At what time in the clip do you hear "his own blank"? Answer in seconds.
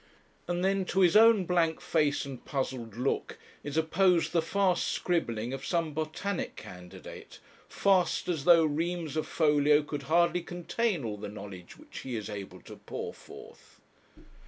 1.01-1.79